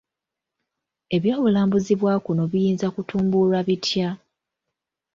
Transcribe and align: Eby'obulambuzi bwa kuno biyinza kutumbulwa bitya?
Eby'obulambuzi 1.15 1.93
bwa 1.99 2.15
kuno 2.25 2.43
biyinza 2.51 2.87
kutumbulwa 2.95 3.59
bitya? 3.67 4.09